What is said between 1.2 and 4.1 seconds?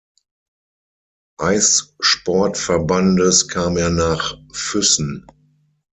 Eissport Verbandes kam er